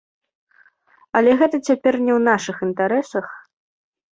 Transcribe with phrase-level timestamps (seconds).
[1.19, 3.27] Але гэта цяпер не ў нашых інтарэсах.